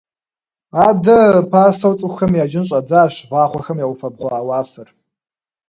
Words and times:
Адэ 0.87 1.19
пасэу 1.51 1.93
цӏыхухэм 1.99 2.31
яджын 2.43 2.65
щӏадзащ 2.69 3.13
вагъуэхэм 3.31 3.77
яуфэбгъуа 3.85 4.39
уафэр. 4.47 4.87